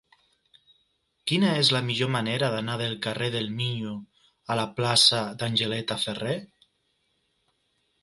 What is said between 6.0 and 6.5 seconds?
Ferrer?